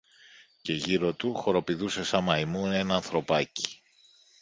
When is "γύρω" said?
0.73-1.13